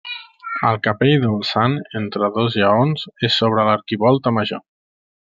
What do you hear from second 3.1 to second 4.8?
és sobre l'arquivolta major.